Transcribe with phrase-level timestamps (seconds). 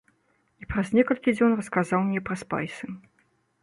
[0.63, 2.85] І праз некалькі дзён расказаў мне пра спайсы.